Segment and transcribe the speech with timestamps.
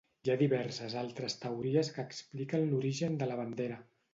[0.27, 3.79] Hi ha diverses altres teories que expliquen l'origen de la bandera.